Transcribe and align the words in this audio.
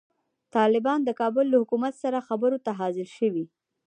طالبان 0.55 0.99
د 1.03 1.09
کابل 1.21 1.45
له 1.49 1.57
حکومت 1.61 1.93
سره 2.03 2.25
خبرو 2.27 2.57
ته 2.65 2.71
حاضر 2.79 3.07
شوي. 3.17 3.45